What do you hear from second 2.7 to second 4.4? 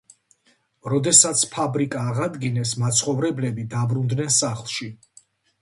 მაცხოვრებლები დაბრუნდნენ